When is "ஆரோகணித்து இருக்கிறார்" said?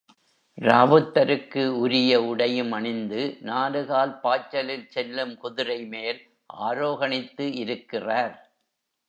6.63-8.35